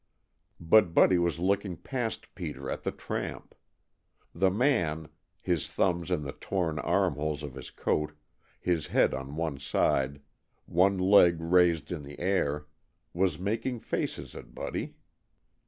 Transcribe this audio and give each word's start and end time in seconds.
But 0.59 0.95
Buddy 0.95 1.19
was 1.19 1.37
looking 1.37 1.77
past 1.77 2.33
Peter 2.33 2.71
at 2.71 2.81
the 2.81 2.89
tramp. 2.91 3.53
The 4.33 4.49
man, 4.49 5.09
his 5.39 5.69
thumbs 5.69 6.09
in 6.09 6.23
the 6.23 6.31
torn 6.31 6.79
armholes 6.79 7.43
of 7.43 7.53
his 7.53 7.69
coat, 7.69 8.13
his 8.59 8.87
head 8.87 9.13
on 9.13 9.35
one 9.35 9.59
side, 9.59 10.19
one 10.65 10.97
leg 10.97 11.37
raised 11.39 11.91
in 11.91 12.01
the 12.01 12.19
air, 12.19 12.65
was 13.13 13.37
making 13.37 13.81
faces 13.81 14.33
at 14.35 14.55
Buddy. 14.55 14.95